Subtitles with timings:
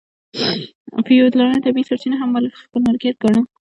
[1.05, 2.29] فیوډالانو طبیعي سرچینې هم
[2.63, 3.41] خپل ملکیت ګاڼه.